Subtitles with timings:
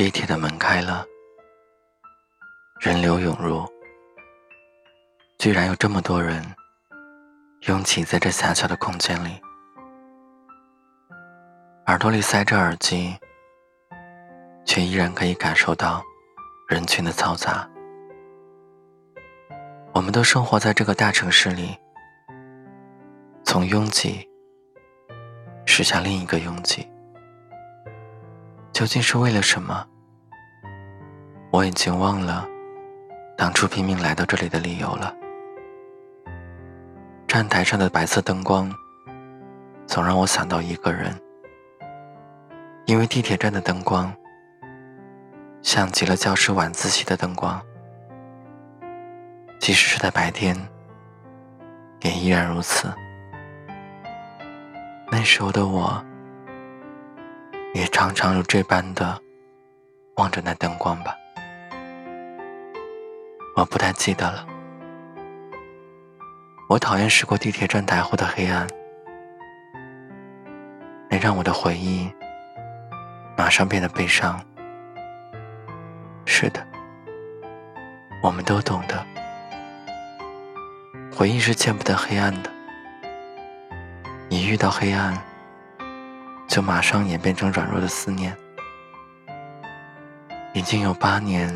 [0.00, 1.04] 地铁的门开了，
[2.80, 3.66] 人流涌入，
[5.38, 6.42] 居然有这么多人
[7.66, 9.38] 拥挤在这狭小的空间里，
[11.84, 13.14] 耳朵里塞着耳机，
[14.64, 16.02] 却依然可以感受到
[16.66, 17.68] 人群的嘈杂。
[19.92, 21.76] 我们都生活在这个大城市里，
[23.44, 24.26] 从拥挤
[25.66, 26.89] 驶向另一个拥挤。
[28.80, 29.86] 究竟是为了什么？
[31.50, 32.48] 我已经忘了
[33.36, 35.14] 当初拼命来到这里的理由了。
[37.28, 38.72] 站台上的白色灯光
[39.86, 41.14] 总让我想到一个人，
[42.86, 44.10] 因为地铁站的灯光
[45.60, 47.60] 像极了教室晚自习的灯光，
[49.58, 50.56] 即使是在白天，
[52.00, 52.90] 也依然如此。
[55.12, 56.02] 那时候的我。
[57.72, 59.20] 也常常如这般的
[60.16, 61.14] 望着那灯光吧，
[63.56, 64.46] 我不太记得了。
[66.68, 68.66] 我讨厌驶过地铁站台后的黑暗，
[71.08, 72.10] 那让我的回忆
[73.36, 74.40] 马上变得悲伤。
[76.26, 76.66] 是的，
[78.22, 79.04] 我们都懂得，
[81.12, 82.50] 回忆是见不得黑暗的，
[84.28, 85.16] 一遇到黑暗。
[86.50, 88.36] 就马上演变成软弱的思念。
[90.52, 91.48] 已经有八年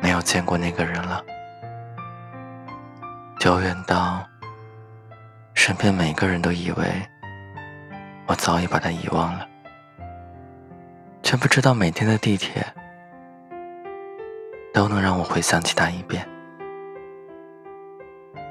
[0.00, 1.24] 没有见过那个人了，
[3.40, 4.24] 久远到
[5.54, 6.86] 身边每个人都以为
[8.28, 9.44] 我早已把他遗忘了，
[11.20, 12.64] 却不知道每天的地铁
[14.72, 16.24] 都能让我回想起他一遍。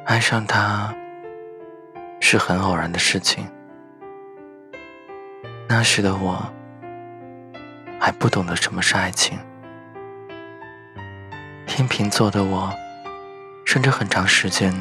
[0.05, 0.93] 爱上他
[2.19, 3.49] 是很偶然的事情。
[5.77, 6.41] 那时的我
[7.99, 9.37] 还不懂得什么是爱情，
[11.67, 12.73] 天秤座的我，
[13.65, 14.73] 甚至很长时间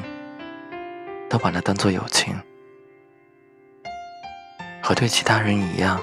[1.29, 2.41] 都把它当做友情，
[4.81, 6.01] 和对其他人一样，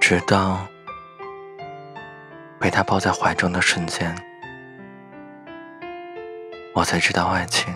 [0.00, 0.66] 直到
[2.58, 4.16] 被他抱在怀中的瞬间，
[6.72, 7.70] 我才知道爱情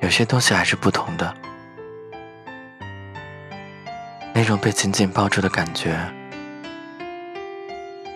[0.00, 1.32] 有些东西还是不同的。
[4.42, 5.96] 那种被紧紧抱住的感觉，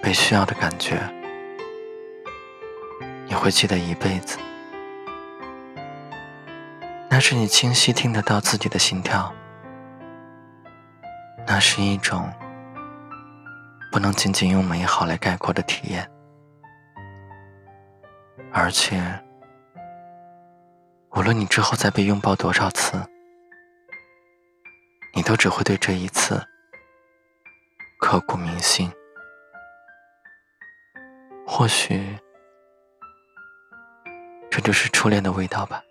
[0.02, 0.98] 被需要的感觉，
[3.28, 4.36] 你会记得一辈子。
[7.08, 9.32] 那是你清晰听得到自己的心跳，
[11.46, 12.28] 那是一种
[13.92, 16.10] 不能仅仅用美好来概括的体验，
[18.52, 19.00] 而且，
[21.14, 23.00] 无论你之后再被拥抱多少次。
[25.26, 26.40] 都只会对这一次
[27.98, 28.88] 刻骨铭心。
[31.44, 32.16] 或许，
[34.48, 35.82] 这就是初恋的味道吧。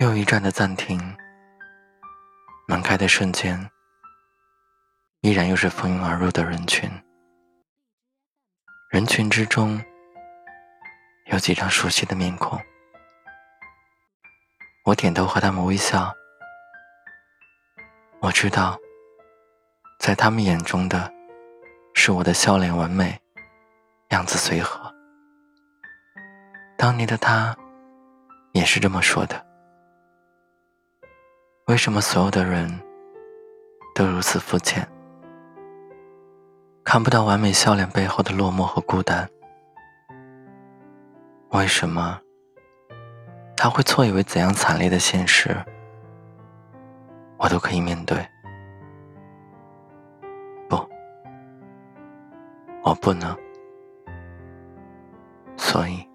[0.00, 1.00] 又一站的暂停，
[2.68, 3.58] 门开的瞬间，
[5.22, 6.90] 依然又是蜂拥而入的人群。
[8.90, 9.82] 人群之中，
[11.32, 12.60] 有几张熟悉的面孔。
[14.84, 16.14] 我点头和他们微笑。
[18.26, 18.76] 我知道，
[20.00, 21.12] 在他们眼中的，
[21.94, 23.16] 是我的笑脸完美，
[24.08, 24.92] 样子随和。
[26.76, 27.56] 当年的他，
[28.50, 29.46] 也是这么说的。
[31.68, 32.68] 为什么所有的人
[33.94, 34.84] 都如此肤浅，
[36.82, 39.30] 看不到完美笑脸背后的落寞和孤单？
[41.50, 42.20] 为什么
[43.56, 45.56] 他会错以为怎样惨烈的现实？
[47.38, 48.16] 我都可以面对，
[50.68, 50.76] 不，
[52.82, 53.36] 我不能。
[55.56, 56.06] 所以，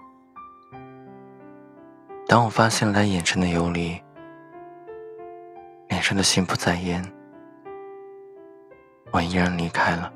[2.28, 4.02] 当我发现了他眼神的游离，
[5.90, 7.04] 脸上的心不在焉，
[9.12, 10.12] 我依然离开了。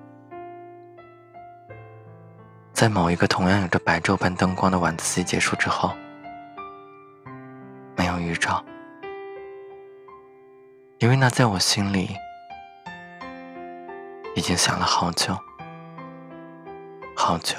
[2.71, 5.91] 在某一个同样有着白昼般灯光的晚自习结束之后，
[11.05, 12.17] 因为那在我心里
[14.33, 15.37] 已经想了好久，
[17.15, 17.55] 好久。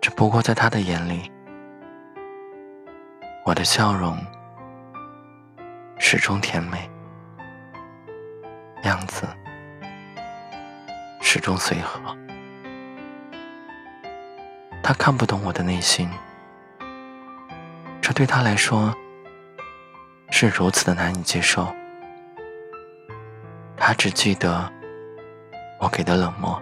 [0.00, 1.30] 只不过在他的眼里，
[3.44, 4.16] 我的笑容
[5.98, 6.90] 始终甜美，
[8.84, 9.26] 样子
[11.20, 12.00] 始终随和。
[14.82, 16.08] 他看不懂我的内心，
[18.00, 18.90] 这对他来说。
[20.30, 21.74] 是如此的难以接受。
[23.76, 24.70] 他只记得
[25.78, 26.60] 我给的冷漠，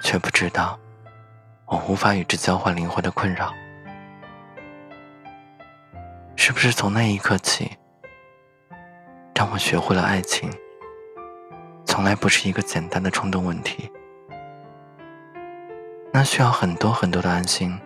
[0.00, 0.78] 却不知道
[1.64, 3.52] 我无法与之交换灵魂的困扰。
[6.36, 7.76] 是不是从那一刻起，
[9.34, 10.50] 让我学会了爱情
[11.84, 13.90] 从来不是一个简单的冲动问题？
[16.12, 17.78] 那需要很多很多的安心，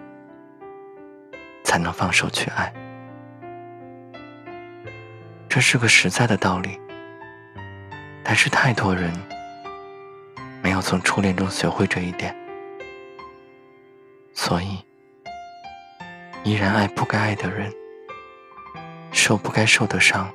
[1.65, 2.73] 才能放手去爱。
[5.51, 6.81] 这是个实在的道理，
[8.23, 9.13] 但是太多人
[10.63, 12.33] 没有从初恋中学会这一点，
[14.33, 14.79] 所以
[16.45, 17.69] 依然爱不该爱的人。
[19.13, 20.33] 受不该受的伤，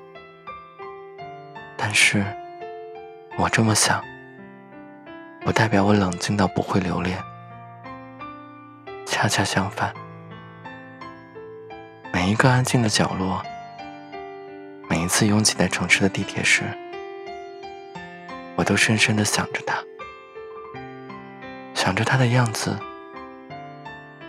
[1.77, 2.23] 但是，
[3.37, 4.03] 我这么想，
[5.45, 7.17] 不代表我冷静到不会留恋。
[9.05, 9.93] 恰恰相反，
[12.11, 13.41] 每一个安静的角落，
[15.05, 16.63] 一次拥挤在城市的地铁时，
[18.55, 19.77] 我都深深的想着他，
[21.75, 22.75] 想着他的样子，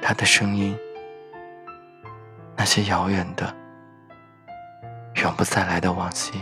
[0.03, 0.79] 他的声音，
[2.55, 3.57] 那些遥远的。
[5.23, 6.39] 永不再来的往昔，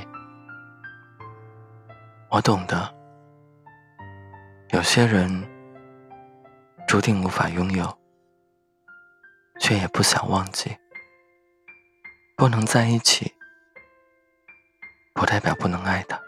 [2.29, 2.93] 我懂得。
[4.71, 5.49] 有些人
[6.89, 7.97] 注定无法拥有，
[9.61, 10.77] 却也不想忘记。
[12.37, 13.33] 不能在一起，
[15.15, 16.21] 不代表不能爱他。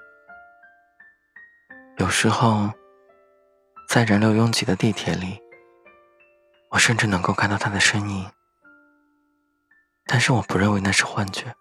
[1.98, 2.70] 有时候，
[3.88, 5.42] 在人流拥挤的地铁里，
[6.70, 8.30] 我甚至能够看到他的身影，
[10.06, 11.54] 但是我不认为那是幻觉。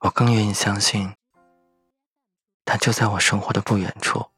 [0.00, 1.14] 我更愿意相信，
[2.66, 4.30] 他就在我生活的不远处，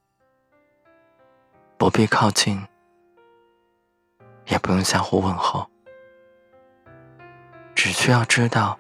[1.77, 2.65] 不必靠近，
[4.45, 5.69] 也不用相互问候，
[7.75, 8.79] 只需要知道，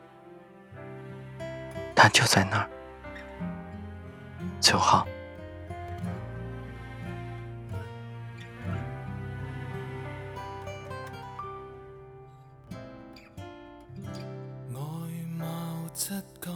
[1.96, 2.68] 他就在那儿
[4.60, 5.08] 就好。
[14.72, 14.80] 外
[15.36, 15.46] 貌
[15.94, 16.54] 质感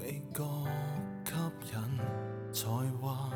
[0.00, 0.44] 未觉
[1.24, 1.34] 吸
[1.72, 1.98] 引，
[2.52, 2.62] 才
[3.00, 3.30] 华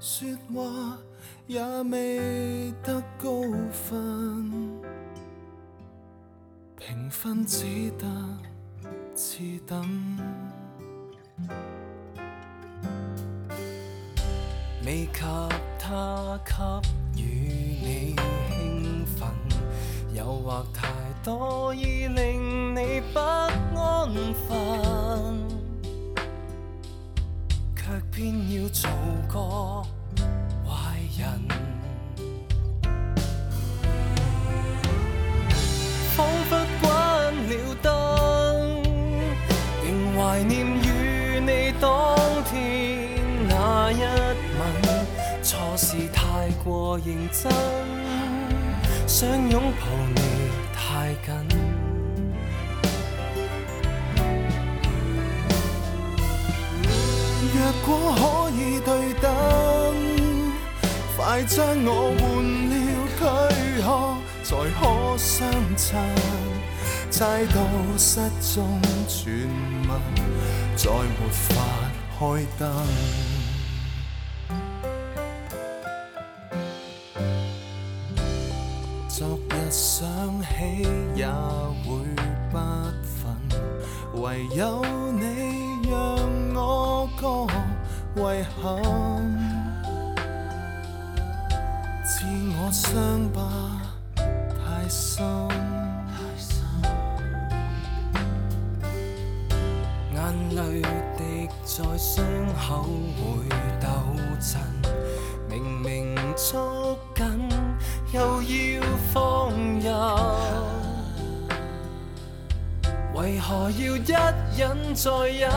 [0.00, 0.98] 说话
[1.46, 4.50] 也未得高分，
[6.76, 8.04] 评分只得
[9.14, 10.18] 次等。
[14.84, 15.20] 未及
[15.78, 17.24] 他给予
[17.82, 18.16] 你
[18.50, 19.28] 兴奋，
[20.14, 20.88] 诱惑太
[21.22, 24.12] 多已令你不安
[24.46, 24.54] 分，
[27.74, 27.82] 却
[28.12, 28.90] 偏要做
[29.26, 29.82] 个
[30.68, 31.24] 坏人，
[46.64, 47.52] 过认真，
[49.06, 50.20] 想拥抱你
[50.74, 51.34] 太紧。
[57.52, 58.88] 若果可以对
[59.20, 59.26] 等，
[61.14, 61.54] 快将
[61.84, 62.22] 我换
[62.70, 62.72] 了
[63.18, 63.86] 躯壳，
[64.42, 64.80] 才可
[65.18, 65.36] 相
[65.76, 65.84] 衬。
[67.10, 67.56] 猜到
[67.98, 68.66] 失踪
[69.06, 69.24] 传
[69.86, 69.90] 闻，
[70.74, 71.44] 再没法
[72.18, 72.20] 开
[72.58, 72.62] 灯。
[80.76, 81.26] 起也
[81.84, 81.88] 会
[82.50, 83.24] 不忿，
[84.20, 85.22] 唯有你
[85.90, 85.94] 让。
[86.56, 87.22] 我觉
[88.16, 88.18] 遗
[88.62, 88.62] 憾，
[92.04, 92.12] 自
[92.56, 92.88] 我伤
[93.32, 93.36] 疤
[94.54, 95.12] 太深，
[100.14, 100.16] 眼
[100.54, 100.60] 泪
[101.18, 101.20] 滴
[101.64, 102.64] 在伤口
[103.18, 103.22] 会
[103.80, 103.86] 抖
[104.40, 104.52] 震，
[105.50, 105.52] 明
[105.82, 105.92] 明
[106.36, 107.22] 捉紧
[108.12, 108.73] 又要
[113.34, 114.12] 为何要一
[114.56, 115.50] 忍再忍？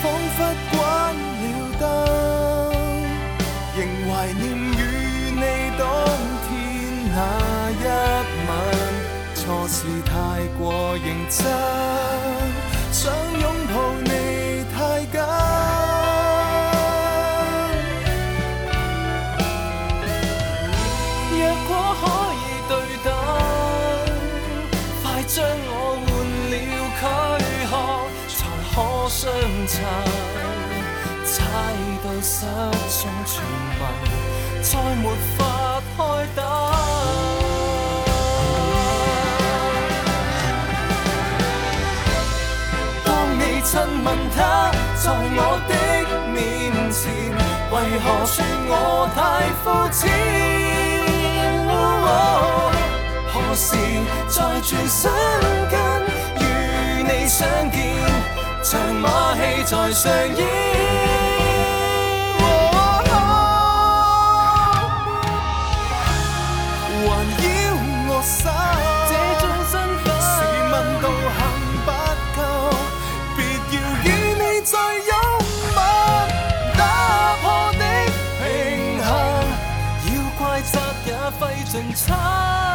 [0.00, 0.04] 仿
[0.36, 0.38] 佛
[0.70, 0.78] 关
[1.40, 1.42] 了
[1.80, 1.82] 灯，
[3.76, 4.80] 仍怀念与
[5.34, 5.42] 你
[5.76, 5.82] 当
[6.46, 6.48] 天
[7.12, 7.18] 那
[7.72, 7.82] 一
[8.46, 8.48] 吻。
[9.34, 9.74] 错是
[10.06, 10.12] 太
[10.60, 10.62] 过
[10.94, 11.42] 认真，
[12.92, 13.02] 想
[13.40, 13.44] 拥
[29.10, 29.28] 相
[29.66, 29.82] 衬，
[31.24, 31.42] 猜
[32.04, 33.42] 到失踪传
[33.80, 33.82] 闻，
[34.62, 34.70] 再
[35.02, 35.38] 没法
[35.96, 35.98] 开
[36.36, 36.38] 灯。
[43.04, 43.70] 当你亲
[44.04, 44.38] 吻他，
[44.94, 45.72] 在我的
[46.32, 46.38] 面
[46.92, 47.10] 前，
[47.72, 48.38] 为何说
[48.68, 48.72] 我
[49.16, 49.18] 太
[49.64, 50.00] 肤浅？
[53.32, 53.66] 何时
[54.28, 55.10] 再转身
[55.68, 55.74] 跟
[56.38, 56.40] 与
[57.02, 57.38] 你相
[57.72, 57.76] 见，
[58.62, 60.90] 像马戏在上演？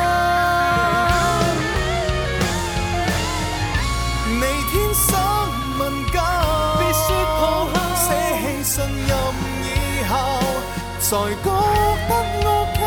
[11.08, 12.78] 才觉得我吸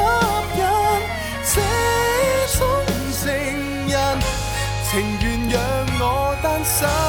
[0.58, 0.62] 引。
[1.44, 1.54] 这
[2.58, 2.60] 种
[3.12, 3.22] 成
[3.86, 3.94] 人，
[4.90, 4.90] 情
[5.22, 5.54] 愿让
[6.00, 6.02] 我
[6.42, 7.07] 單身。